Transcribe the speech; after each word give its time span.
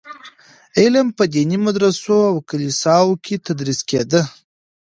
علم 0.79 1.07
په 1.17 1.23
ديني 1.33 1.57
مدرسو 1.65 2.15
او 2.31 2.35
کليساوو 2.49 3.19
کي 3.25 3.35
تدريس 3.45 3.79
کيده. 3.89 4.21